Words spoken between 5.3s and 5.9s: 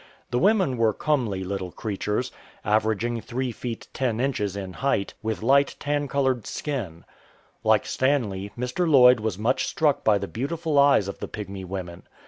light